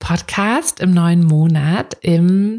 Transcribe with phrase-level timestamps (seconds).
[0.00, 2.58] Podcast im neuen Monat, im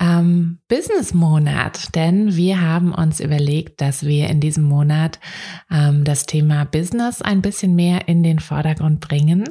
[0.00, 5.20] ähm, Business-Monat, denn wir haben uns überlegt, dass wir in diesem Monat
[5.70, 9.44] ähm, das Thema Business ein bisschen mehr in den Vordergrund bringen.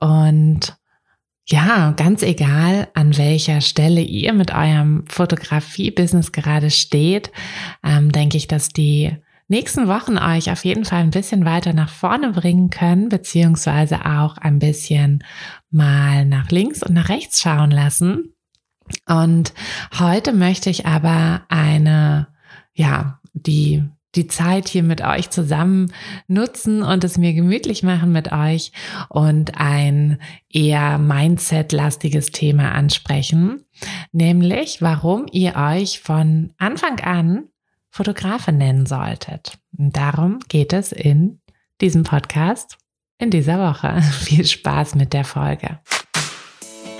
[0.00, 0.76] Und
[1.48, 7.30] ja, ganz egal, an welcher Stelle ihr mit eurem Fotografie-Business gerade steht,
[7.84, 11.90] ähm, denke ich, dass die nächsten Wochen euch auf jeden Fall ein bisschen weiter nach
[11.90, 15.22] vorne bringen können, beziehungsweise auch ein bisschen
[15.70, 18.34] mal nach links und nach rechts schauen lassen.
[19.06, 19.52] Und
[19.98, 22.28] heute möchte ich aber eine,
[22.74, 23.84] ja, die
[24.16, 25.92] die Zeit hier mit euch zusammen
[26.26, 28.72] nutzen und es mir gemütlich machen mit euch
[29.08, 30.18] und ein
[30.50, 33.64] eher Mindset-lastiges Thema ansprechen,
[34.12, 37.44] nämlich warum ihr euch von Anfang an
[37.90, 39.58] Fotografin nennen solltet.
[39.76, 41.40] Und darum geht es in
[41.80, 42.78] diesem Podcast
[43.18, 44.02] in dieser Woche.
[44.24, 45.78] Viel Spaß mit der Folge.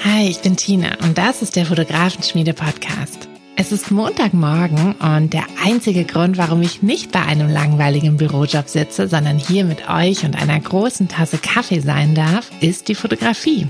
[0.05, 3.29] Hi, ich bin Tina und das ist der Fotografenschmiede Podcast.
[3.59, 9.09] Es ist Montagmorgen und der einzige Grund, warum ich nicht bei einem langweiligen Bürojob sitze,
[9.09, 13.69] sondern hier mit euch und einer großen Tasse Kaffee sein darf, ist die Fotografie.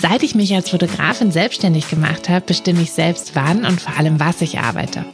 [0.00, 4.18] Seit ich mich als Fotografin selbstständig gemacht habe, bestimme ich selbst wann und vor allem
[4.18, 5.04] was ich arbeite.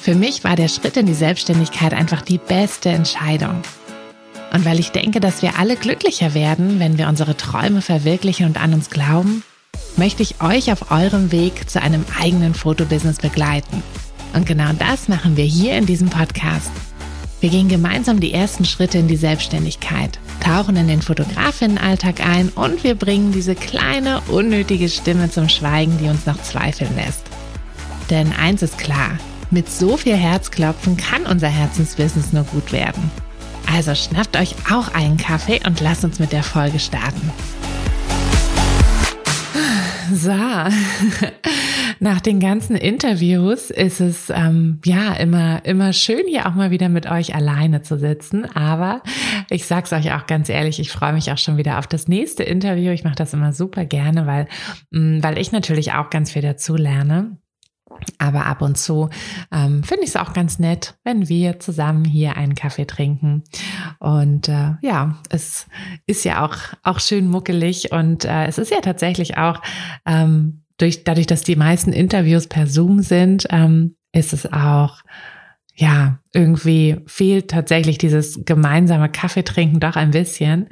[0.00, 3.62] Für mich war der Schritt in die Selbstständigkeit einfach die beste Entscheidung.
[4.52, 8.60] Und weil ich denke, dass wir alle glücklicher werden, wenn wir unsere Träume verwirklichen und
[8.60, 9.42] an uns glauben,
[9.96, 13.82] möchte ich euch auf eurem Weg zu einem eigenen Fotobusiness begleiten.
[14.34, 16.70] Und genau das machen wir hier in diesem Podcast.
[17.40, 22.82] Wir gehen gemeinsam die ersten Schritte in die Selbstständigkeit, tauchen in den Fotografinnenalltag ein und
[22.82, 27.22] wir bringen diese kleine, unnötige Stimme zum Schweigen, die uns noch zweifeln lässt.
[28.10, 29.18] Denn eins ist klar,
[29.50, 33.10] mit so viel Herzklopfen kann unser Herzensbusiness nur gut werden.
[33.70, 37.30] Also schnappt euch auch einen Kaffee und lasst uns mit der Folge starten.
[40.12, 40.32] So,
[42.00, 46.88] nach den ganzen Interviews ist es ähm, ja immer immer schön hier auch mal wieder
[46.88, 48.46] mit euch alleine zu sitzen.
[48.56, 49.02] Aber
[49.50, 52.42] ich sag's euch auch ganz ehrlich, ich freue mich auch schon wieder auf das nächste
[52.42, 52.90] Interview.
[52.90, 54.48] Ich mache das immer super gerne, weil
[54.92, 57.36] mm, weil ich natürlich auch ganz viel dazu lerne.
[58.18, 59.08] Aber ab und zu
[59.52, 63.44] ähm, finde ich es auch ganz nett, wenn wir zusammen hier einen Kaffee trinken.
[63.98, 65.66] Und äh, ja, es
[66.06, 69.62] ist ja auch, auch schön muckelig und äh, es ist ja tatsächlich auch
[70.06, 75.02] ähm, durch, dadurch, dass die meisten Interviews per Zoom sind, ähm, ist es auch
[75.80, 80.68] ja, irgendwie fehlt tatsächlich dieses gemeinsame Kaffeetrinken doch ein bisschen.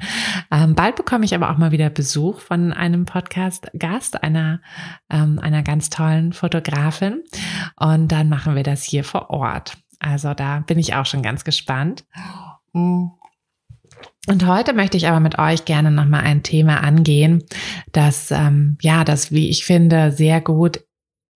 [0.51, 4.59] Ähm, bald bekomme ich aber auch mal wieder Besuch von einem Podcast-Gast, einer,
[5.09, 7.23] ähm, einer ganz tollen Fotografin.
[7.77, 9.77] Und dann machen wir das hier vor Ort.
[9.99, 12.03] Also da bin ich auch schon ganz gespannt.
[12.73, 17.45] Und heute möchte ich aber mit euch gerne nochmal ein Thema angehen,
[17.93, 20.81] das, ähm, ja, das, wie ich finde, sehr gut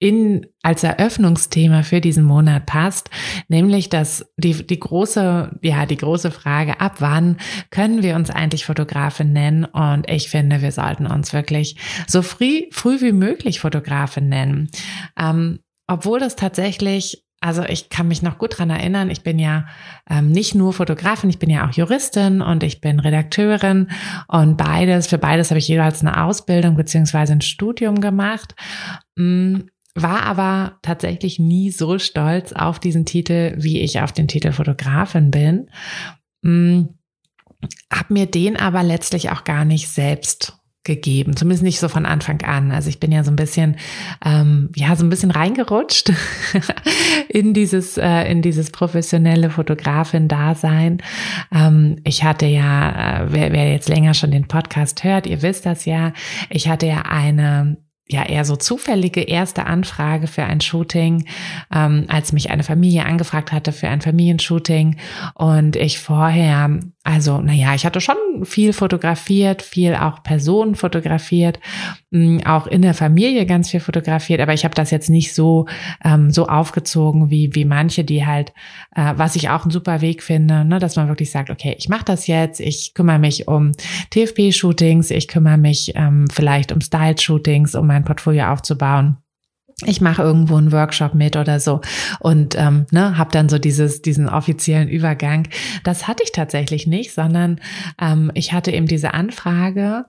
[0.02, 3.12] in, als Eröffnungsthema für diesen Monat passt,
[3.50, 7.38] nämlich dass die, die große, ja, die große Frage, ab wann
[7.70, 9.64] können wir uns eigentlich Fotografin nennen?
[9.66, 11.78] Und ich finde, wir sollten uns wirklich
[12.08, 14.72] so früh, früh wie möglich Fotografin nennen.
[15.20, 19.66] Ähm, obwohl das tatsächlich also ich kann mich noch gut dran erinnern, ich bin ja
[20.08, 23.88] ähm, nicht nur Fotografin, ich bin ja auch Juristin und ich bin Redakteurin
[24.28, 28.54] und beides, für beides habe ich jeweils eine Ausbildung beziehungsweise ein Studium gemacht.
[29.16, 29.62] Mm,
[29.96, 35.32] war aber tatsächlich nie so stolz auf diesen Titel, wie ich auf den Titel Fotografin
[35.32, 35.70] bin.
[36.44, 36.90] Hm,
[37.92, 42.42] hab mir den aber letztlich auch gar nicht selbst gegeben, zumindest nicht so von Anfang
[42.42, 42.72] an.
[42.72, 43.76] Also ich bin ja so ein bisschen,
[44.26, 46.12] ähm, ja, so ein bisschen reingerutscht
[47.30, 51.04] in dieses, äh, in dieses professionelle Fotografin-Dasein.
[51.54, 55.68] Ähm, ich hatte ja, äh, wer, wer jetzt länger schon den Podcast hört, ihr wisst
[55.68, 56.14] das ja,
[56.50, 57.78] ich hatte ja eine
[58.08, 61.28] ja eher so zufällige erste Anfrage für ein Shooting,
[61.74, 64.98] ähm, als mich eine Familie angefragt hatte für ein Familienshooting.
[65.34, 71.60] Und ich vorher also, naja, ich hatte schon viel fotografiert, viel auch Personen fotografiert,
[72.12, 75.66] mm, auch in der Familie ganz viel fotografiert, aber ich habe das jetzt nicht so
[76.04, 78.54] ähm, so aufgezogen wie wie manche, die halt,
[78.96, 81.90] äh, was ich auch einen super Weg finde, ne, dass man wirklich sagt, okay, ich
[81.90, 83.72] mache das jetzt, ich kümmere mich um
[84.12, 89.18] TFP-Shootings, ich kümmere mich ähm, vielleicht um Style-Shootings, um mein Portfolio aufzubauen
[89.86, 91.82] ich mache irgendwo einen Workshop mit oder so
[92.20, 95.48] und ähm, ne, habe dann so dieses diesen offiziellen Übergang.
[95.84, 97.60] Das hatte ich tatsächlich nicht, sondern
[98.00, 100.06] ähm, ich hatte eben diese Anfrage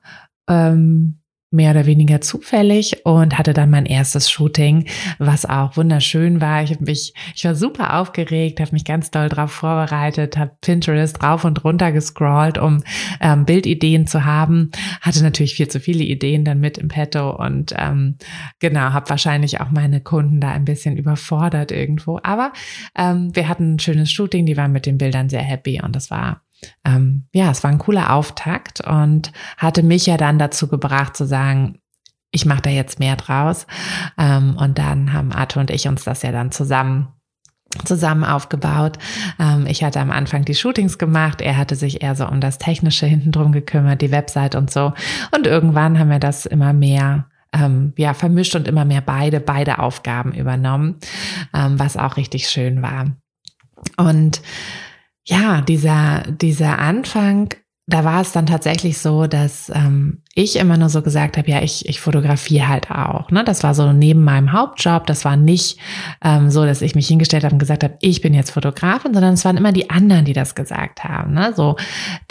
[0.49, 1.22] ähm,
[1.53, 4.87] mehr oder weniger zufällig und hatte dann mein erstes Shooting,
[5.19, 6.63] was auch wunderschön war.
[6.63, 11.23] Ich habe mich, ich war super aufgeregt, habe mich ganz doll drauf vorbereitet, habe Pinterest
[11.23, 12.83] rauf und runter gescrollt, um
[13.21, 14.71] ähm, Bildideen zu haben.
[15.01, 18.17] Hatte natürlich viel zu viele Ideen dann mit im Petto und ähm,
[18.59, 22.19] genau, habe wahrscheinlich auch meine Kunden da ein bisschen überfordert irgendwo.
[22.23, 22.53] Aber
[22.97, 26.11] ähm, wir hatten ein schönes Shooting, die waren mit den Bildern sehr happy und das
[26.11, 26.43] war
[26.85, 31.27] ähm, ja, es war ein cooler Auftakt und hatte mich ja dann dazu gebracht zu
[31.27, 31.79] sagen,
[32.31, 33.67] ich mache da jetzt mehr draus.
[34.19, 37.09] Ähm, und dann haben Arthur und ich uns das ja dann zusammen
[37.85, 38.99] zusammen aufgebaut.
[39.39, 42.59] Ähm, ich hatte am Anfang die Shootings gemacht, er hatte sich eher so um das
[42.59, 44.93] Technische hinten drum gekümmert, die Website und so.
[45.35, 49.79] Und irgendwann haben wir das immer mehr ähm, ja, vermischt und immer mehr beide, beide
[49.79, 50.97] Aufgaben übernommen,
[51.55, 53.07] ähm, was auch richtig schön war.
[53.97, 54.43] Und
[55.25, 57.55] ja, dieser, dieser Anfang,
[57.87, 61.63] da war es dann tatsächlich so, dass ähm, ich immer nur so gesagt habe, ja,
[61.63, 63.31] ich, ich fotografiere halt auch.
[63.31, 63.45] Ne?
[63.45, 65.07] Das war so neben meinem Hauptjob.
[65.07, 65.79] Das war nicht
[66.25, 69.35] ähm, so, dass ich mich hingestellt habe und gesagt habe, ich bin jetzt Fotografin, sondern
[69.35, 71.35] es waren immer die anderen, die das gesagt haben.
[71.35, 71.53] Ne?
[71.55, 71.77] So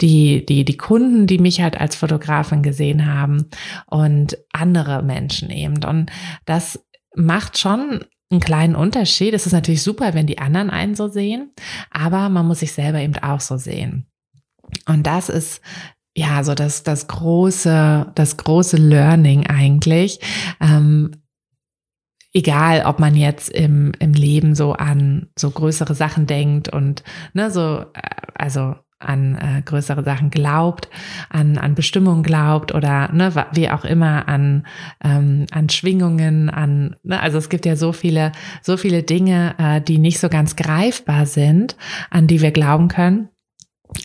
[0.00, 3.50] die, die, die Kunden, die mich halt als Fotografin gesehen haben
[3.86, 5.84] und andere Menschen eben.
[5.84, 6.10] Und
[6.46, 6.82] das
[7.14, 9.34] macht schon einen kleinen Unterschied.
[9.34, 11.52] Es ist natürlich super, wenn die anderen einen so sehen,
[11.90, 14.06] aber man muss sich selber eben auch so sehen.
[14.86, 15.60] Und das ist
[16.16, 20.20] ja so das, das große, das große Learning eigentlich.
[20.60, 21.12] Ähm,
[22.32, 27.02] egal, ob man jetzt im, im Leben so an so größere Sachen denkt und
[27.34, 28.00] ne, so, äh,
[28.34, 30.88] also an äh, größere Sachen glaubt,
[31.28, 34.66] an, an Bestimmungen glaubt oder ne, wie auch immer an,
[35.02, 38.32] ähm, an Schwingungen, an, ne, also es gibt ja so viele,
[38.62, 41.76] so viele Dinge, äh, die nicht so ganz greifbar sind,
[42.10, 43.28] an die wir glauben können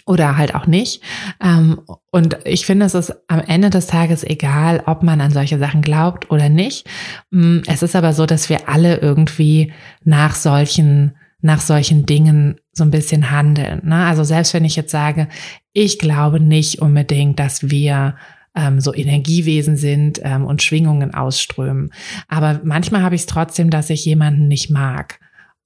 [0.05, 1.01] oder halt auch nicht.
[1.43, 5.59] Ähm, und ich finde, es ist am Ende des Tages egal, ob man an solche
[5.59, 6.87] Sachen glaubt oder nicht.
[7.31, 9.71] Mm, es ist aber so, dass wir alle irgendwie
[10.03, 13.81] nach solchen nach solchen Dingen so ein bisschen handeln.
[13.83, 14.05] Ne?
[14.05, 15.27] Also selbst wenn ich jetzt sage,
[15.73, 18.15] ich glaube nicht unbedingt, dass wir
[18.55, 21.91] ähm, so Energiewesen sind ähm, und Schwingungen ausströmen.
[22.27, 25.19] Aber manchmal habe ich es trotzdem, dass ich jemanden nicht mag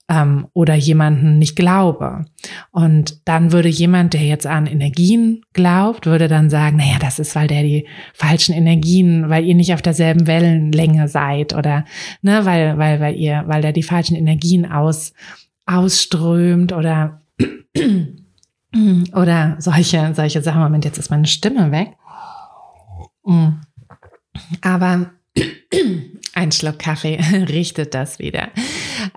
[0.10, 2.25] ähm, oder jemanden nicht glaube.
[2.72, 7.36] Und dann würde jemand, der jetzt an Energien glaubt, würde dann sagen, naja, das ist,
[7.36, 11.86] weil der die falschen Energien, weil ihr nicht auf derselben Wellenlänge seid oder
[12.22, 15.14] ne, weil, weil, weil ihr, weil der die falschen Energien aus
[15.71, 17.21] ausströmt oder,
[19.13, 20.61] oder solche, solche Sachen.
[20.61, 21.92] Moment, jetzt ist meine Stimme weg.
[23.23, 23.61] Mm.
[24.61, 25.11] Aber
[26.33, 28.49] ein Schluck Kaffee richtet das wieder.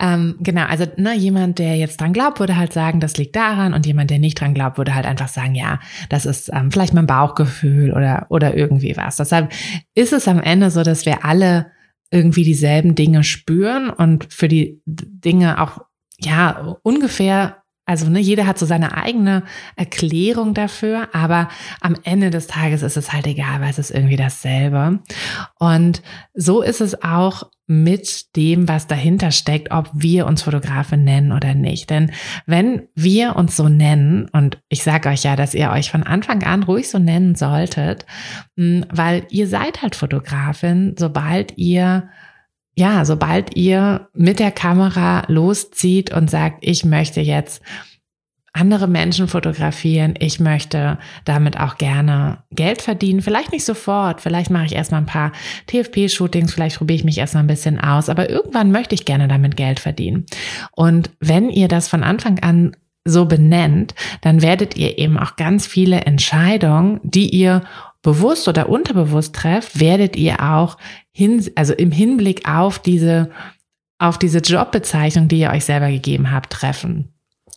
[0.01, 3.75] Ähm, genau, also ne, jemand, der jetzt dran glaubt, würde halt sagen, das liegt daran
[3.75, 6.95] und jemand, der nicht dran glaubt, würde halt einfach sagen, ja, das ist ähm, vielleicht
[6.95, 9.17] mein Bauchgefühl oder, oder irgendwie was.
[9.17, 9.53] Deshalb
[9.95, 11.73] ist es am Ende so, dass wir alle
[12.11, 15.81] irgendwie dieselben Dinge spüren und für die Dinge auch
[16.25, 19.43] ja, ungefähr, also ne, jeder hat so seine eigene
[19.77, 21.49] Erklärung dafür, aber
[21.81, 25.01] am Ende des Tages ist es halt egal, weil es ist irgendwie dasselbe.
[25.59, 26.03] Und
[26.35, 31.55] so ist es auch mit dem, was dahinter steckt, ob wir uns Fotografen nennen oder
[31.55, 31.89] nicht.
[31.89, 32.11] Denn
[32.47, 36.43] wenn wir uns so nennen, und ich sage euch ja, dass ihr euch von Anfang
[36.43, 38.05] an ruhig so nennen solltet,
[38.57, 42.09] weil ihr seid halt Fotografin, sobald ihr
[42.77, 47.63] ja, sobald ihr mit der Kamera loszieht und sagt, ich möchte jetzt
[48.55, 54.67] andere Menschen fotografieren, ich möchte damit auch gerne Geld verdienen, vielleicht nicht sofort, vielleicht mache
[54.67, 55.33] ich erstmal ein paar
[55.67, 59.57] TFP-Shootings, vielleicht probiere ich mich erstmal ein bisschen aus, aber irgendwann möchte ich gerne damit
[59.57, 60.25] Geld verdienen.
[60.71, 65.67] Und wenn ihr das von Anfang an so benennt, dann werdet ihr eben auch ganz
[65.67, 67.63] viele Entscheidungen, die ihr
[68.05, 70.79] bewusst oder unterbewusst trefft, werdet ihr auch
[71.11, 73.31] hin, also im Hinblick auf diese,
[73.99, 77.15] auf diese Jobbezeichnung, die ihr euch selber gegeben habt, treffen.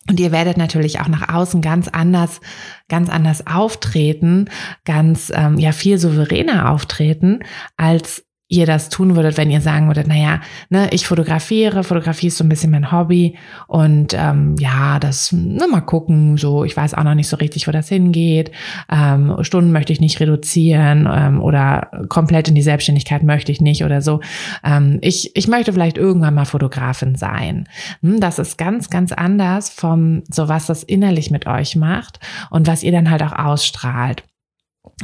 [0.10, 2.39] Und ihr werdet natürlich auch nach außen ganz anders,
[2.88, 4.50] ganz anders auftreten,
[4.86, 7.42] ganz ähm, ja viel souveräner auftreten,
[7.75, 10.39] als ihr das tun würdet, wenn ihr sagen würdet, naja,
[10.70, 13.38] ne, ich fotografiere, Fotografie ist so ein bisschen mein Hobby
[13.68, 17.68] und ähm, ja, das, ne, mal gucken, so, ich weiß auch noch nicht so richtig,
[17.68, 18.51] wo das hingeht,
[18.89, 23.84] ähm, Stunden möchte ich nicht reduzieren ähm, oder komplett in die Selbstständigkeit möchte ich nicht
[23.84, 24.22] oder so.
[24.63, 27.68] Ähm, ich, ich möchte vielleicht irgendwann mal Fotografin sein.
[28.01, 32.66] Hm, das ist ganz, ganz anders vom, so was das innerlich mit euch macht und
[32.68, 34.24] was ihr dann halt auch ausstrahlt.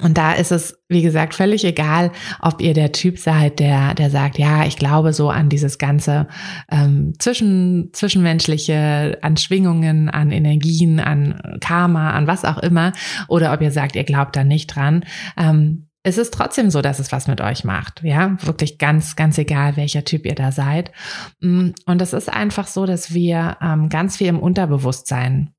[0.01, 4.09] Und da ist es, wie gesagt, völlig egal, ob ihr der Typ seid, der, der
[4.09, 6.27] sagt, ja, ich glaube so an dieses ganze
[6.71, 12.91] ähm, zwischen, zwischenmenschliche, an Schwingungen, an Energien, an Karma, an was auch immer,
[13.27, 15.05] oder ob ihr sagt, ihr glaubt da nicht dran.
[15.37, 18.03] Ähm, es ist trotzdem so, dass es was mit euch macht.
[18.03, 20.91] Ja, wirklich ganz, ganz egal, welcher Typ ihr da seid.
[21.39, 25.53] Mm, und es ist einfach so, dass wir ähm, ganz viel im Unterbewusstsein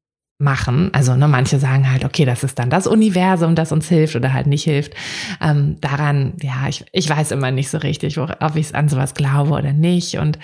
[0.44, 0.90] machen.
[0.92, 4.32] Also ne, manche sagen halt, okay, das ist dann das Universum, das uns hilft oder
[4.32, 4.94] halt nicht hilft.
[5.40, 9.14] Ähm, daran, ja, ich, ich weiß immer nicht so richtig, wo, ob ich an sowas
[9.14, 10.18] glaube oder nicht.
[10.18, 10.38] Und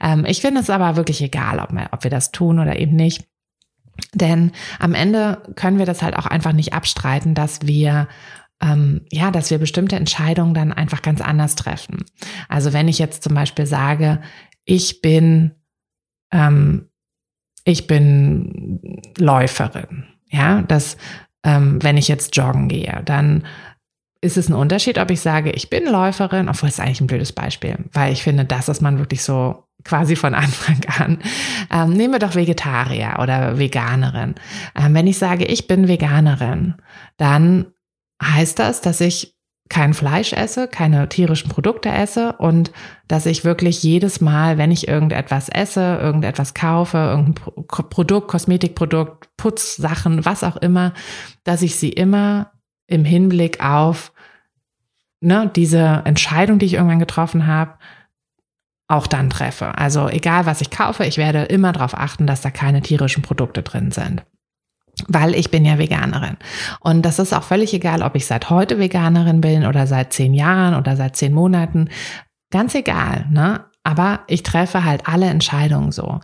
[0.00, 2.94] ähm, ich finde es aber wirklich egal, ob, wir, ob wir das tun oder eben
[2.94, 3.24] nicht.
[4.14, 8.06] Denn am Ende können wir das halt auch einfach nicht abstreiten, dass wir
[8.62, 12.04] ähm, ja, dass wir bestimmte Entscheidungen dann einfach ganz anders treffen.
[12.48, 14.20] Also wenn ich jetzt zum Beispiel sage,
[14.64, 15.52] ich bin
[16.32, 16.88] ähm,
[17.66, 18.80] ich bin
[19.18, 20.04] Läuferin.
[20.30, 20.96] Ja, das,
[21.44, 23.44] ähm, wenn ich jetzt joggen gehe, dann
[24.20, 27.32] ist es ein Unterschied, ob ich sage, ich bin Läuferin, obwohl es eigentlich ein blödes
[27.32, 31.18] Beispiel, weil ich finde, das ist man wirklich so quasi von Anfang an.
[31.70, 34.36] Ähm, nehmen wir doch Vegetarier oder Veganerin.
[34.74, 36.74] Ähm, wenn ich sage, ich bin Veganerin,
[37.16, 37.66] dann
[38.22, 39.35] heißt das, dass ich
[39.68, 42.70] kein Fleisch esse, keine tierischen Produkte esse und
[43.08, 50.24] dass ich wirklich jedes Mal, wenn ich irgendetwas esse, irgendetwas kaufe, irgendein Produkt, Kosmetikprodukt, Putzsachen,
[50.24, 50.92] was auch immer,
[51.44, 52.52] dass ich sie immer
[52.86, 54.12] im Hinblick auf
[55.20, 57.74] ne, diese Entscheidung, die ich irgendwann getroffen habe,
[58.88, 59.76] auch dann treffe.
[59.76, 63.62] Also egal, was ich kaufe, ich werde immer darauf achten, dass da keine tierischen Produkte
[63.62, 64.24] drin sind
[65.08, 66.36] weil ich bin ja Veganerin.
[66.80, 70.34] Und das ist auch völlig egal, ob ich seit heute Veganerin bin oder seit zehn
[70.34, 71.88] Jahren oder seit zehn Monaten.
[72.50, 73.64] Ganz egal, ne?
[73.84, 76.18] Aber ich treffe halt alle Entscheidungen so.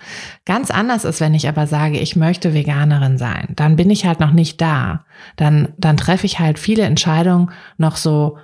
[0.44, 3.50] Ganz anders ist, wenn ich aber sage, ich möchte Veganerin sein.
[3.54, 5.04] Dann bin ich halt noch nicht da.
[5.36, 8.36] Dann, dann treffe ich halt viele Entscheidungen noch so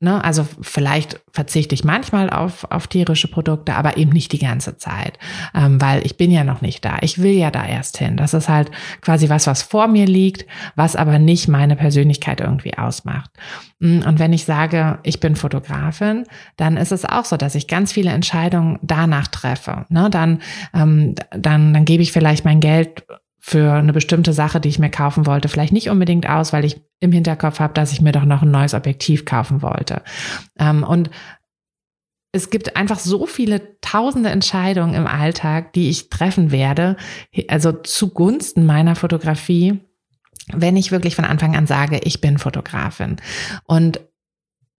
[0.00, 4.76] Ne, also vielleicht verzichte ich manchmal auf, auf tierische Produkte, aber eben nicht die ganze
[4.76, 5.18] Zeit,
[5.56, 6.98] ähm, weil ich bin ja noch nicht da.
[7.00, 8.16] Ich will ja da erst hin.
[8.16, 12.78] Das ist halt quasi was, was vor mir liegt, was aber nicht meine Persönlichkeit irgendwie
[12.78, 13.28] ausmacht.
[13.80, 16.26] Mm, und wenn ich sage, ich bin Fotografin,
[16.56, 19.84] dann ist es auch so, dass ich ganz viele Entscheidungen danach treffe.
[19.88, 20.42] Ne, dann,
[20.74, 23.02] ähm, dann, dann gebe ich vielleicht mein Geld
[23.48, 26.82] für eine bestimmte Sache, die ich mir kaufen wollte, vielleicht nicht unbedingt aus, weil ich
[27.00, 30.02] im Hinterkopf habe, dass ich mir doch noch ein neues Objektiv kaufen wollte.
[30.58, 31.08] Ähm, und
[32.30, 36.98] es gibt einfach so viele tausende Entscheidungen im Alltag, die ich treffen werde,
[37.48, 39.80] also zugunsten meiner Fotografie,
[40.52, 43.16] wenn ich wirklich von Anfang an sage, ich bin Fotografin.
[43.64, 44.00] Und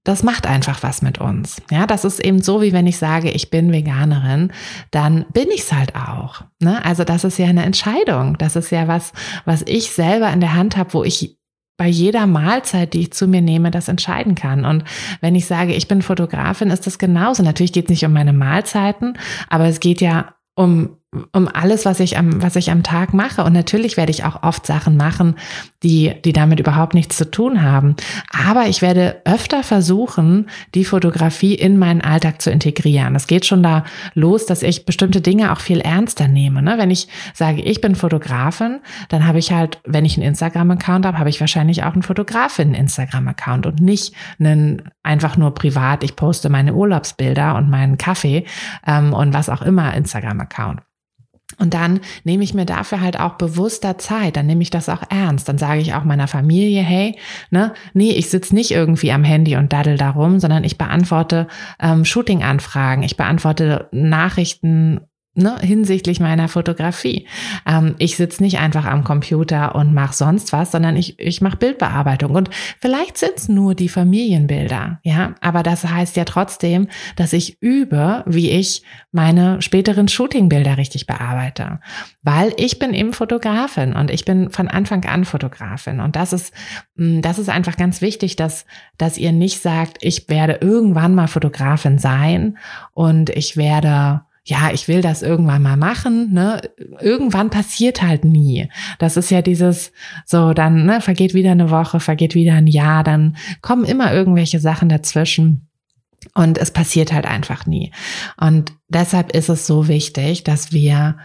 [0.03, 1.61] das macht einfach was mit uns.
[1.69, 4.51] Ja, das ist eben so, wie wenn ich sage, ich bin Veganerin,
[4.91, 6.43] dann bin ich es halt auch.
[6.59, 6.83] Ne?
[6.85, 8.37] Also das ist ja eine Entscheidung.
[8.37, 9.11] Das ist ja was,
[9.45, 11.37] was ich selber in der Hand habe, wo ich
[11.77, 14.65] bei jeder Mahlzeit, die ich zu mir nehme, das entscheiden kann.
[14.65, 14.83] Und
[15.21, 17.41] wenn ich sage, ich bin Fotografin, ist das genauso.
[17.41, 20.98] Natürlich geht es nicht um meine Mahlzeiten, aber es geht ja um
[21.31, 23.43] um alles, was ich am, was ich am Tag mache.
[23.43, 25.35] Und natürlich werde ich auch oft Sachen machen,
[25.81, 27.95] die, die damit überhaupt nichts zu tun haben.
[28.31, 33.15] Aber ich werde öfter versuchen, die Fotografie in meinen Alltag zu integrieren.
[33.15, 36.61] Es geht schon da los, dass ich bestimmte Dinge auch viel ernster nehme.
[36.61, 36.77] Ne?
[36.77, 41.17] Wenn ich sage, ich bin Fotografin, dann habe ich halt, wenn ich einen Instagram-Account habe,
[41.17, 46.75] habe ich wahrscheinlich auch einen Fotografin-Instagram-Account und nicht einen einfach nur privat, ich poste meine
[46.75, 48.45] Urlaubsbilder und meinen Kaffee
[48.85, 50.81] ähm, und was auch immer Instagram-Account.
[51.59, 55.03] Und dann nehme ich mir dafür halt auch bewusster Zeit, dann nehme ich das auch
[55.09, 55.49] ernst.
[55.49, 57.17] Dann sage ich auch meiner Familie, hey,
[57.51, 61.47] ne, nee, ich sitze nicht irgendwie am Handy und daddel darum, sondern ich beantworte
[61.81, 65.01] ähm, Shooting-Anfragen, ich beantworte Nachrichten
[65.35, 67.27] ne, hinsichtlich meiner Fotografie.
[67.67, 71.57] Ähm, ich sitze nicht einfach am Computer und mache sonst was, sondern ich, ich mache
[71.57, 72.35] Bildbearbeitung.
[72.35, 77.61] Und vielleicht sind es nur die Familienbilder, ja, aber das heißt ja trotzdem, dass ich
[77.61, 81.79] übe, wie ich meine späteren Shootingbilder richtig bearbeite.
[82.21, 85.99] Weil ich bin eben Fotografin und ich bin von Anfang an Fotografin.
[85.99, 86.53] Und das ist,
[86.95, 88.65] mm, das ist einfach ganz wichtig, dass,
[88.97, 92.57] dass ihr nicht sagt, ich werde irgendwann mal Fotografin sein
[92.93, 96.59] und ich werde ja, ich will das irgendwann mal machen, ne?
[96.99, 98.67] Irgendwann passiert halt nie.
[98.97, 99.91] Das ist ja dieses,
[100.25, 104.59] so, dann, ne, vergeht wieder eine Woche, vergeht wieder ein Jahr, dann kommen immer irgendwelche
[104.59, 105.67] Sachen dazwischen.
[106.33, 107.91] Und es passiert halt einfach nie.
[108.37, 111.17] Und deshalb ist es so wichtig, dass wir,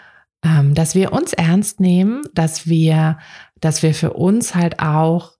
[0.44, 3.16] ähm, dass wir uns ernst nehmen, dass wir,
[3.58, 5.32] dass wir für uns halt auch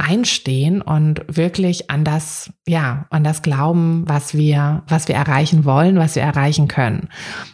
[0.00, 5.96] einstehen und wirklich an das, ja, an das glauben, was wir, was wir erreichen wollen,
[5.96, 7.08] was wir erreichen können.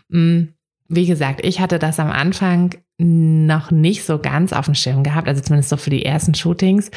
[0.08, 0.48] Mm,
[0.88, 5.28] wie gesagt, ich hatte das am Anfang noch nicht so ganz auf dem Schirm gehabt,
[5.28, 6.90] also zumindest so für die ersten Shootings.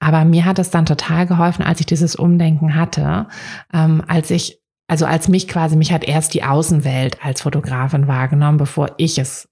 [0.00, 3.28] Aber mir hat es dann total geholfen, als ich dieses Umdenken hatte,
[3.72, 8.58] ähm, als ich, also als mich quasi, mich hat erst die Außenwelt als Fotografin wahrgenommen,
[8.58, 9.48] bevor ich es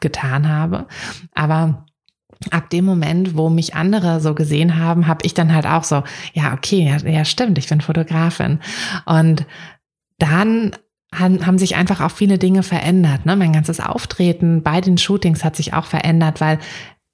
[0.00, 0.86] getan habe.
[1.34, 1.85] Aber
[2.50, 6.02] ab dem Moment, wo mich andere so gesehen haben, habe ich dann halt auch so,
[6.32, 8.60] ja, okay, ja, ja stimmt, ich bin Fotografin.
[9.04, 9.46] Und
[10.18, 10.72] dann
[11.12, 13.24] haben sich einfach auch viele Dinge verändert.
[13.24, 13.36] Ne?
[13.36, 16.58] Mein ganzes Auftreten bei den Shootings hat sich auch verändert, weil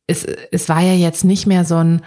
[0.06, 2.02] es, es war ja jetzt nicht mehr so ein,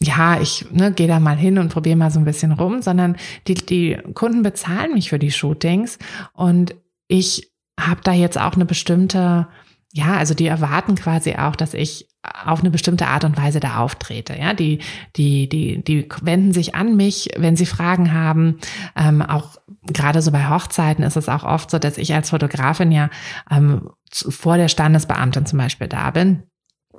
[0.00, 3.16] ja, ich ne, gehe da mal hin und probiere mal so ein bisschen rum, sondern
[3.46, 5.98] die, die Kunden bezahlen mich für die Shootings
[6.32, 6.74] und
[7.06, 9.46] ich habe da jetzt auch eine bestimmte
[9.92, 13.78] ja, also die erwarten quasi auch, dass ich auf eine bestimmte Art und Weise da
[13.78, 14.36] auftrete.
[14.36, 14.80] Ja, die,
[15.16, 18.58] die, die, die wenden sich an mich, wenn sie Fragen haben.
[18.94, 19.56] Ähm, auch
[19.86, 23.10] gerade so bei Hochzeiten ist es auch oft so, dass ich als Fotografin ja
[23.50, 26.42] ähm, vor der Standesbeamtin zum Beispiel da bin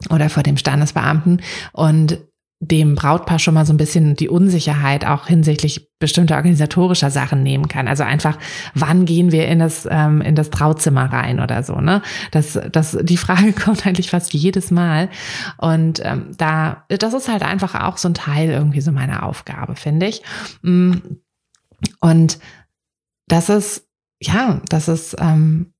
[0.09, 2.19] oder vor dem Standesbeamten und
[2.63, 7.67] dem Brautpaar schon mal so ein bisschen die Unsicherheit auch hinsichtlich bestimmter organisatorischer Sachen nehmen
[7.67, 7.87] kann.
[7.87, 8.37] Also einfach,
[8.75, 11.81] wann gehen wir in das ähm, in das Trauzimmer rein oder so.
[11.81, 15.09] Ne, das das die Frage kommt eigentlich fast jedes Mal
[15.57, 19.75] und ähm, da das ist halt einfach auch so ein Teil irgendwie so meiner Aufgabe,
[19.75, 20.21] finde ich.
[20.61, 20.93] Mm.
[21.99, 22.37] Und
[23.27, 23.87] das ist
[24.21, 25.70] ja, das ist ähm,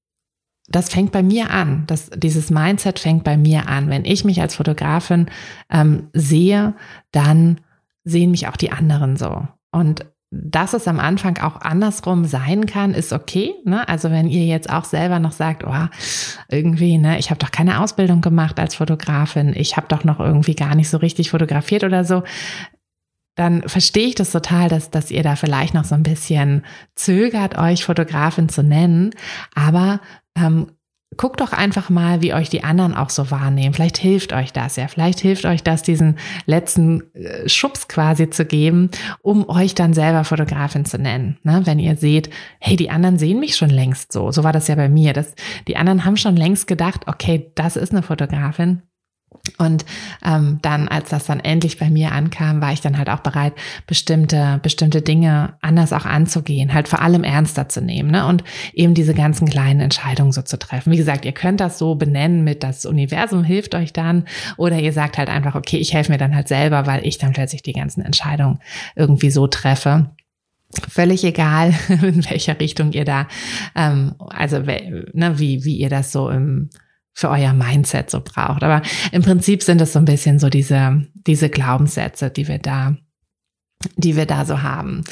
[0.72, 1.84] das fängt bei mir an.
[1.88, 3.90] Das, dieses Mindset fängt bei mir an.
[3.90, 5.28] Wenn ich mich als Fotografin
[5.70, 6.74] ähm, sehe,
[7.12, 7.60] dann
[8.04, 9.48] sehen mich auch die anderen so.
[9.72, 13.54] Und dass es am Anfang auch andersrum sein kann, ist okay.
[13.66, 13.88] Ne?
[13.90, 15.88] Also wenn ihr jetzt auch selber noch sagt, oh,
[16.50, 20.56] irgendwie, ne, ich habe doch keine Ausbildung gemacht als Fotografin, ich habe doch noch irgendwie
[20.56, 22.24] gar nicht so richtig fotografiert oder so,
[23.36, 26.64] dann verstehe ich das total, dass, dass ihr da vielleicht noch so ein bisschen
[26.96, 29.12] zögert, euch Fotografin zu nennen.
[29.56, 30.02] Aber
[30.36, 30.68] ähm,
[31.18, 33.74] guckt doch einfach mal, wie euch die anderen auch so wahrnehmen.
[33.74, 34.88] Vielleicht hilft euch das ja.
[34.88, 38.90] Vielleicht hilft euch das, diesen letzten äh, Schubs quasi zu geben,
[39.22, 41.38] um euch dann selber Fotografin zu nennen.
[41.44, 41.62] Ne?
[41.66, 44.32] Wenn ihr seht, hey, die anderen sehen mich schon längst so.
[44.32, 45.14] So war das ja bei mir.
[45.14, 45.36] Das,
[45.68, 48.84] die anderen haben schon längst gedacht, okay, das ist eine Fotografin.
[49.58, 49.86] Und
[50.24, 53.54] ähm, dann, als das dann endlich bei mir ankam, war ich dann halt auch bereit,
[53.88, 58.28] bestimmte, bestimmte Dinge anders auch anzugehen, halt vor allem ernster zu nehmen ne?
[58.28, 60.92] und eben diese ganzen kleinen Entscheidungen so zu treffen.
[60.92, 64.26] Wie gesagt, ihr könnt das so benennen mit das Universum hilft euch dann
[64.58, 67.34] oder ihr sagt halt einfach, okay, ich helfe mir dann halt selber, weil ich dann
[67.34, 68.60] plötzlich die ganzen Entscheidungen
[68.96, 70.12] irgendwie so treffe.
[70.88, 73.28] Völlig egal, in welcher Richtung ihr da,
[73.76, 76.70] ähm, also ne, wie, wie ihr das so im
[77.14, 78.64] für euer Mindset so braucht.
[78.64, 82.96] Aber im Prinzip sind es so ein bisschen so diese, diese Glaubenssätze, die wir da,
[83.96, 85.04] die wir da so haben.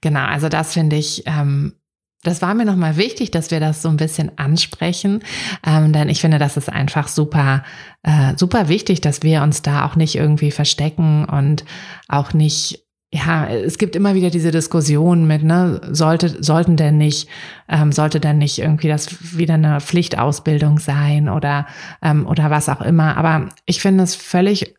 [0.00, 1.74] Genau, also das finde ich, ähm,
[2.22, 5.22] das war mir nochmal wichtig, dass wir das so ein bisschen ansprechen,
[5.64, 7.62] ähm, denn ich finde, das ist einfach super,
[8.02, 11.64] äh, super wichtig, dass wir uns da auch nicht irgendwie verstecken und
[12.08, 17.28] auch nicht ja, es gibt immer wieder diese Diskussion mit, ne, sollte, sollten denn nicht,
[17.68, 21.66] ähm, sollte denn nicht irgendwie das wieder eine Pflichtausbildung sein oder,
[22.02, 23.16] ähm, oder was auch immer.
[23.16, 24.74] Aber ich finde es völlig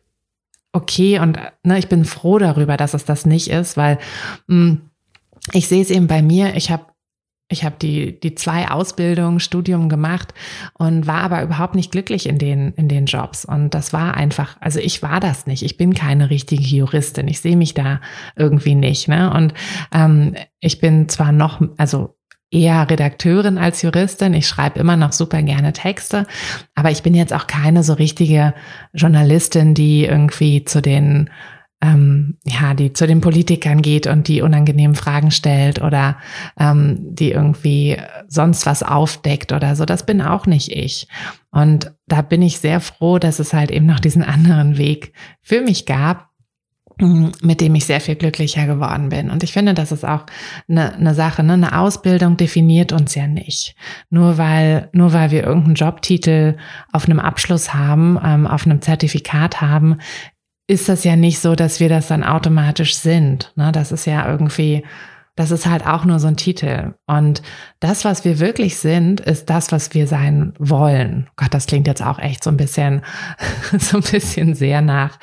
[0.72, 3.98] okay und ne, ich bin froh darüber, dass es das nicht ist, weil
[4.46, 4.80] mh, hm,
[5.52, 6.84] ich sehe es eben bei mir, ich habe
[7.50, 10.34] ich habe die, die zwei Ausbildungen, Studium gemacht
[10.74, 13.46] und war aber überhaupt nicht glücklich in den, in den Jobs.
[13.46, 15.62] Und das war einfach, also ich war das nicht.
[15.62, 17.26] Ich bin keine richtige Juristin.
[17.26, 18.00] Ich sehe mich da
[18.36, 19.08] irgendwie nicht.
[19.08, 19.32] Ne?
[19.32, 19.54] Und
[19.92, 22.18] ähm, ich bin zwar noch, also
[22.50, 24.34] eher Redakteurin als Juristin.
[24.34, 26.26] Ich schreibe immer noch super gerne Texte,
[26.74, 28.54] aber ich bin jetzt auch keine so richtige
[28.92, 31.30] Journalistin, die irgendwie zu den
[31.80, 36.16] ähm, ja, die zu den Politikern geht und die unangenehmen Fragen stellt oder
[36.58, 39.84] ähm, die irgendwie sonst was aufdeckt oder so.
[39.84, 41.06] Das bin auch nicht ich.
[41.50, 45.60] Und da bin ich sehr froh, dass es halt eben noch diesen anderen Weg für
[45.60, 46.30] mich gab,
[47.00, 49.30] mm, mit dem ich sehr viel glücklicher geworden bin.
[49.30, 50.26] Und ich finde, das ist auch
[50.68, 51.52] eine, eine Sache, ne?
[51.52, 53.76] eine Ausbildung definiert uns ja nicht.
[54.10, 56.56] Nur weil, nur weil wir irgendeinen Jobtitel
[56.92, 59.98] auf einem Abschluss haben, ähm, auf einem Zertifikat haben,
[60.68, 63.52] ist das ja nicht so, dass wir das dann automatisch sind.
[63.56, 63.72] Ne?
[63.72, 64.84] Das ist ja irgendwie,
[65.34, 66.92] das ist halt auch nur so ein Titel.
[67.06, 67.42] Und
[67.80, 71.26] das, was wir wirklich sind, ist das, was wir sein wollen.
[71.36, 73.00] Gott, das klingt jetzt auch echt so ein bisschen,
[73.78, 75.18] so ein bisschen sehr nach,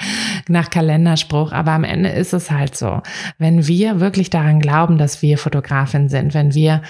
[0.47, 1.51] nach Kalenderspruch.
[1.51, 3.03] Aber am Ende ist es halt so.
[3.37, 6.81] Wenn wir wirklich daran glauben, dass wir Fotografin sind, wenn wir,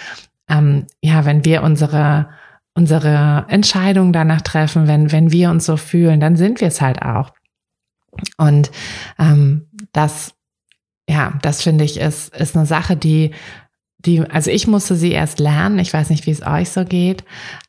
[0.47, 2.29] ähm, ja, wenn wir unsere,
[2.73, 7.01] unsere Entscheidung danach treffen, wenn, wenn wir uns so fühlen, dann sind wir es halt
[7.01, 7.33] auch.
[8.37, 8.71] Und
[9.19, 10.33] ähm, das,
[11.09, 13.31] ja, das finde ich ist, ist eine Sache, die,
[13.97, 15.79] die, also ich musste sie erst lernen.
[15.79, 17.23] Ich weiß nicht, wie es euch so geht,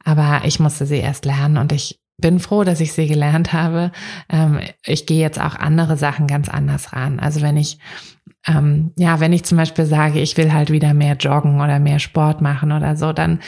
[0.04, 3.92] aber ich musste sie erst lernen und ich bin froh, dass ich sie gelernt habe.
[4.30, 7.20] Ähm, ich gehe jetzt auch andere Sachen ganz anders ran.
[7.20, 7.78] Also wenn ich
[8.46, 11.98] ähm, ja, wenn ich zum Beispiel sage, ich will halt wieder mehr joggen oder mehr
[11.98, 13.40] Sport machen oder so, dann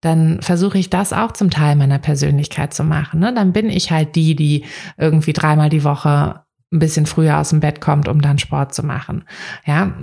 [0.00, 3.20] dann versuche ich das auch zum Teil meiner Persönlichkeit zu machen.
[3.20, 3.32] Ne?
[3.34, 4.64] Dann bin ich halt die, die
[4.98, 6.43] irgendwie dreimal die Woche
[6.74, 9.24] ein bisschen früher aus dem Bett kommt, um dann Sport zu machen.
[9.64, 9.94] Ja,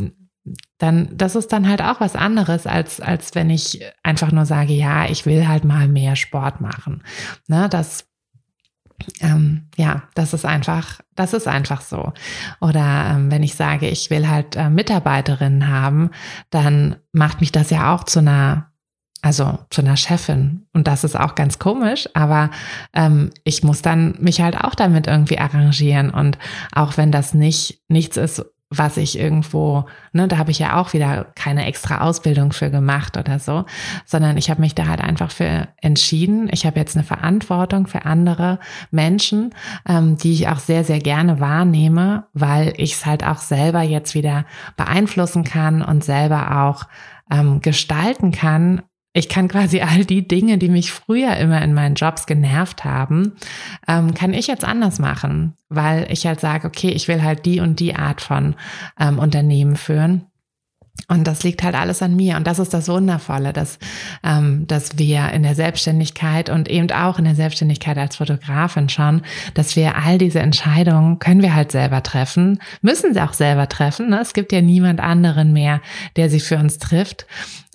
[0.80, 4.74] dann, das ist dann halt auch was anderes, als, als wenn ich einfach nur sage,
[4.74, 7.04] ja, ich will halt mal mehr Sport machen.
[7.48, 8.06] Ne, das,
[9.20, 12.14] ähm, ja, das ist einfach, das ist einfach so.
[12.60, 16.10] Oder ähm, wenn ich sage, ich will halt äh, Mitarbeiterinnen haben,
[16.50, 18.71] dann macht mich das ja auch zu einer
[19.22, 20.66] also zu einer Chefin.
[20.74, 22.50] Und das ist auch ganz komisch, aber
[22.94, 26.10] ähm, ich muss dann mich halt auch damit irgendwie arrangieren.
[26.10, 26.38] Und
[26.72, 30.94] auch wenn das nicht nichts ist, was ich irgendwo, ne, da habe ich ja auch
[30.94, 33.66] wieder keine extra Ausbildung für gemacht oder so,
[34.06, 36.48] sondern ich habe mich da halt einfach für entschieden.
[36.52, 39.54] Ich habe jetzt eine Verantwortung für andere Menschen,
[39.88, 44.16] ähm, die ich auch sehr, sehr gerne wahrnehme, weil ich es halt auch selber jetzt
[44.16, 44.46] wieder
[44.78, 46.86] beeinflussen kann und selber auch
[47.30, 48.82] ähm, gestalten kann,
[49.14, 53.34] ich kann quasi all die Dinge, die mich früher immer in meinen Jobs genervt haben,
[53.88, 57.60] ähm, kann ich jetzt anders machen, weil ich halt sage, okay, ich will halt die
[57.60, 58.56] und die Art von
[59.00, 60.26] ähm, Unternehmen führen.
[61.08, 62.38] Und das liegt halt alles an mir.
[62.38, 63.80] Und das ist das Wundervolle, dass,
[64.24, 69.22] ähm, dass wir in der Selbstständigkeit und eben auch in der Selbstständigkeit als Fotografin schon,
[69.54, 74.10] dass wir all diese Entscheidungen können wir halt selber treffen, müssen sie auch selber treffen.
[74.10, 74.20] Ne?
[74.22, 75.82] Es gibt ja niemand anderen mehr,
[76.18, 77.26] der sie für uns trifft.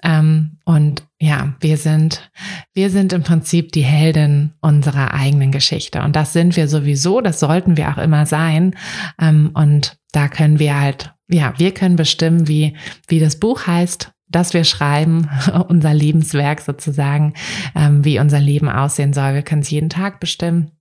[0.02, 2.30] Ähm, und ja, wir sind,
[2.74, 6.02] wir sind im Prinzip die Helden unserer eigenen Geschichte.
[6.02, 8.74] Und das sind wir sowieso, das sollten wir auch immer sein.
[9.20, 12.76] Ähm, und da können wir halt, ja, wir können bestimmen, wie,
[13.08, 15.28] wie das Buch heißt, das wir schreiben,
[15.68, 17.34] unser Lebenswerk sozusagen,
[17.74, 19.34] ähm, wie unser Leben aussehen soll.
[19.34, 20.72] Wir können es jeden Tag bestimmen.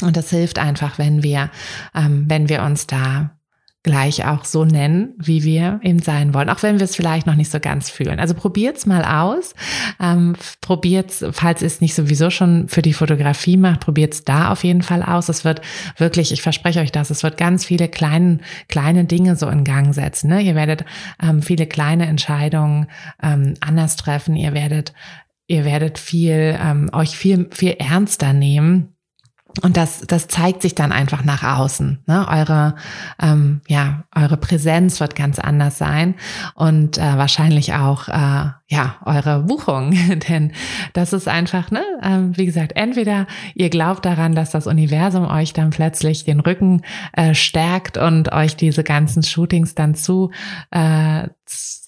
[0.00, 1.50] Und das hilft einfach, wenn wir,
[1.94, 3.38] ähm, wenn wir uns da
[3.84, 7.34] gleich auch so nennen, wie wir eben sein wollen, auch wenn wir es vielleicht noch
[7.34, 8.20] nicht so ganz fühlen.
[8.20, 9.54] Also probiert's mal aus.
[10.00, 14.62] Ähm, probiert's, falls ihr es nicht sowieso schon für die Fotografie macht, probiert's da auf
[14.62, 15.28] jeden Fall aus.
[15.28, 15.62] Es wird
[15.96, 19.92] wirklich, ich verspreche euch das, es wird ganz viele kleine, kleine Dinge so in Gang
[19.92, 20.30] setzen.
[20.30, 20.42] Ne?
[20.42, 20.84] Ihr werdet
[21.20, 22.86] ähm, viele kleine Entscheidungen
[23.20, 24.36] ähm, anders treffen.
[24.36, 24.92] Ihr werdet,
[25.48, 28.91] ihr werdet viel, ähm, euch viel, viel ernster nehmen
[29.60, 32.02] und das, das zeigt sich dann einfach nach außen.
[32.06, 32.26] Ne?
[32.28, 32.74] Eure,
[33.20, 36.14] ähm, ja, eure Präsenz wird ganz anders sein
[36.54, 39.94] und äh, wahrscheinlich auch äh, ja eure Buchung,
[40.28, 40.52] denn
[40.94, 45.52] das ist einfach, ne, ähm, wie gesagt, entweder ihr glaubt daran, dass das Universum euch
[45.52, 50.30] dann plötzlich den Rücken äh, stärkt und euch diese ganzen Shootings dann zu
[50.70, 51.28] äh,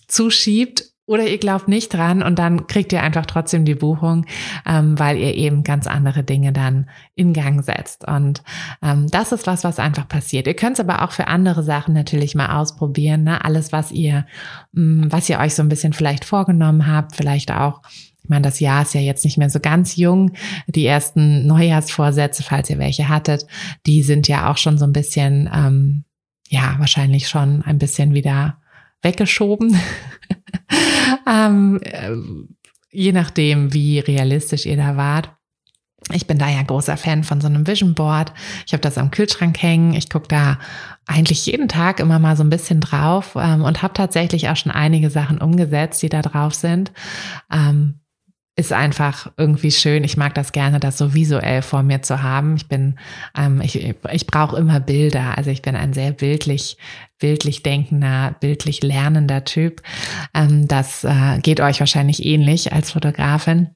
[0.07, 4.25] zuschiebt oder ihr glaubt nicht dran und dann kriegt ihr einfach trotzdem die Buchung,
[4.67, 8.07] ähm, weil ihr eben ganz andere Dinge dann in Gang setzt.
[8.09, 8.43] Und
[8.83, 10.47] ähm, das ist was, was einfach passiert.
[10.47, 13.25] Ihr könnt es aber auch für andere Sachen natürlich mal ausprobieren.
[13.25, 13.45] Ne?
[13.45, 14.27] Alles, was ihr,
[14.73, 17.83] mh, mm, was ihr euch so ein bisschen vielleicht vorgenommen habt, vielleicht auch
[18.25, 20.33] ich meine, das Jahr ist ja jetzt nicht mehr so ganz jung.
[20.67, 23.47] Die ersten Neujahrsvorsätze, falls ihr welche hattet,
[23.85, 26.05] die sind ja auch schon so ein bisschen, ähm,
[26.49, 28.57] ja, wahrscheinlich schon ein bisschen wieder
[29.05, 29.79] weggeschoben.
[31.29, 32.13] ähm, äh,
[32.91, 35.31] je nachdem, wie realistisch ihr da wart.
[36.13, 38.33] Ich bin da ja großer Fan von so einem Vision Board.
[38.67, 39.95] Ich habe das am Kühlschrank hängen.
[39.95, 40.59] Ich gucke da
[41.07, 44.73] eigentlich jeden Tag immer mal so ein bisschen drauf ähm, und habe tatsächlich auch schon
[44.73, 46.93] einige Sachen umgesetzt, die da drauf sind.
[47.51, 48.01] Ähm,
[48.57, 50.05] ist einfach irgendwie schön.
[50.05, 52.55] Ich mag das gerne, das so visuell vor mir zu haben.
[52.57, 52.99] Ich bin,
[53.37, 55.37] ähm, ich, ich brauche immer Bilder.
[55.37, 56.77] Also ich bin ein sehr bildlich,
[57.19, 59.83] bildlich denkender, bildlich lernender Typ.
[60.35, 63.71] Ähm, das äh, geht euch wahrscheinlich ähnlich als Fotografin.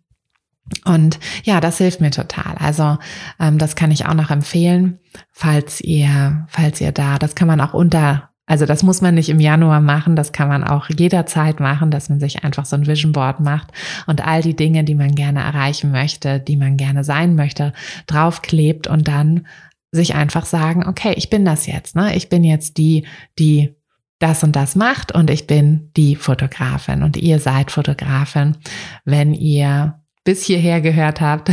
[0.85, 2.55] Und ja, das hilft mir total.
[2.59, 2.99] Also
[3.41, 5.01] ähm, das kann ich auch noch empfehlen,
[5.33, 9.28] falls ihr, falls ihr da, das kann man auch unter also das muss man nicht
[9.28, 12.87] im Januar machen, das kann man auch jederzeit machen, dass man sich einfach so ein
[12.87, 13.68] Vision Board macht
[14.06, 17.74] und all die Dinge, die man gerne erreichen möchte, die man gerne sein möchte,
[18.06, 19.46] draufklebt und dann
[19.92, 22.16] sich einfach sagen, okay, ich bin das jetzt, ne?
[22.16, 23.06] Ich bin jetzt die,
[23.38, 23.74] die
[24.18, 28.56] das und das macht und ich bin die Fotografin und ihr seid Fotografin.
[29.04, 31.50] Wenn ihr bis hierher gehört habt,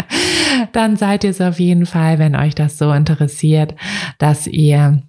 [0.72, 3.74] dann seid ihr es auf jeden Fall, wenn euch das so interessiert,
[4.18, 5.02] dass ihr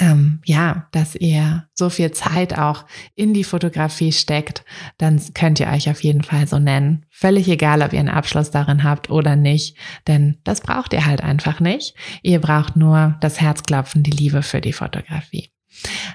[0.00, 4.64] ähm, ja, dass ihr so viel Zeit auch in die Fotografie steckt,
[4.98, 7.06] dann könnt ihr euch auf jeden Fall so nennen.
[7.10, 11.22] Völlig egal, ob ihr einen Abschluss darin habt oder nicht, denn das braucht ihr halt
[11.22, 11.94] einfach nicht.
[12.22, 15.50] Ihr braucht nur das Herzklopfen, die Liebe für die Fotografie.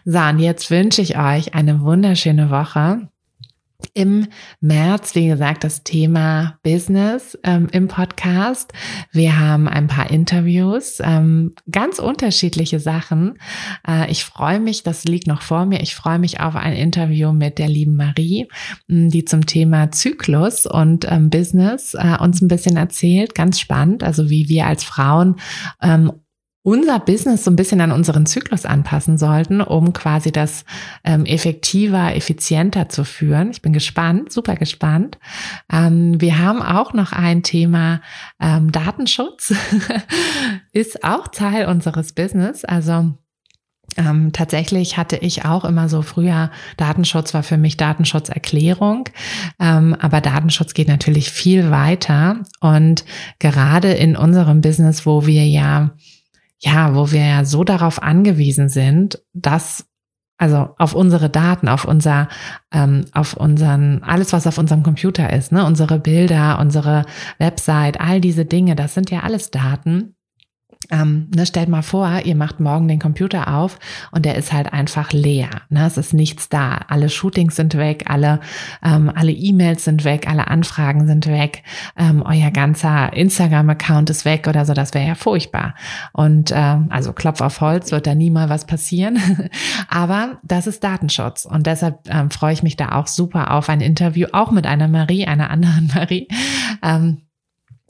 [0.05, 3.09] So, und jetzt wünsche ich euch eine wunderschöne Woche.
[3.93, 4.27] Im
[4.61, 8.73] März, wie gesagt, das Thema Business ähm, im Podcast.
[9.11, 13.37] Wir haben ein paar Interviews, ähm, ganz unterschiedliche Sachen.
[13.87, 17.31] Äh, ich freue mich, das liegt noch vor mir, ich freue mich auf ein Interview
[17.31, 18.47] mit der lieben Marie,
[18.87, 23.35] die zum Thema Zyklus und ähm, Business äh, uns ein bisschen erzählt.
[23.35, 25.35] Ganz spannend, also wie wir als Frauen
[25.81, 26.11] ähm,
[26.61, 30.65] unser Business so ein bisschen an unseren Zyklus anpassen sollten, um quasi das
[31.03, 33.51] ähm, effektiver, effizienter zu führen.
[33.51, 35.17] Ich bin gespannt, super gespannt.
[35.71, 38.01] Ähm, wir haben auch noch ein Thema
[38.41, 39.53] ähm, Datenschutz,
[40.73, 42.65] ist auch Teil unseres Business.
[42.65, 43.13] Also
[43.97, 49.09] ähm, tatsächlich hatte ich auch immer so früher, Datenschutz war für mich Datenschutzerklärung,
[49.59, 53.03] ähm, aber Datenschutz geht natürlich viel weiter und
[53.39, 55.91] gerade in unserem Business, wo wir ja
[56.59, 59.85] ja, wo wir ja so darauf angewiesen sind, dass
[60.37, 62.29] also auf unsere Daten, auf unser,
[62.71, 67.05] ähm, auf unseren, alles was auf unserem Computer ist, ne, unsere Bilder, unsere
[67.39, 70.15] Website, all diese Dinge, das sind ja alles Daten,
[70.91, 73.79] ähm, ne, stellt mal vor, ihr macht morgen den Computer auf
[74.11, 75.49] und der ist halt einfach leer.
[75.69, 75.85] Ne?
[75.85, 76.79] Es ist nichts da.
[76.87, 78.39] Alle Shootings sind weg, alle
[78.83, 81.63] ähm, alle E-Mails sind weg, alle Anfragen sind weg,
[81.97, 84.73] ähm, euer ganzer Instagram-Account ist weg oder so.
[84.73, 85.75] Das wäre ja furchtbar.
[86.13, 89.19] Und ähm, also Klopf auf Holz wird da nie mal was passieren.
[89.87, 93.81] Aber das ist Datenschutz und deshalb ähm, freue ich mich da auch super auf ein
[93.81, 96.27] Interview, auch mit einer Marie, einer anderen Marie.
[96.81, 97.21] Ähm,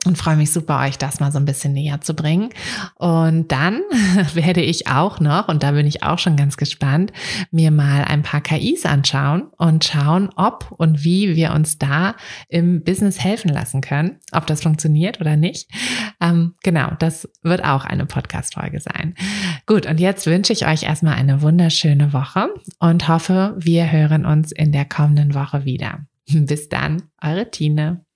[0.05, 2.49] und freue mich super, euch das mal so ein bisschen näher zu bringen.
[2.95, 3.81] Und dann
[4.33, 7.11] werde ich auch noch, und da bin ich auch schon ganz gespannt,
[7.51, 12.15] mir mal ein paar KIs anschauen und schauen, ob und wie wir uns da
[12.47, 15.69] im Business helfen lassen können, ob das funktioniert oder nicht.
[16.21, 19.15] Ähm, genau, das wird auch eine Podcast-Folge sein.
[19.65, 24.51] Gut, und jetzt wünsche ich euch erstmal eine wunderschöne Woche und hoffe, wir hören uns
[24.51, 26.05] in der kommenden Woche wieder.
[26.31, 28.08] Bis dann, eure Tine.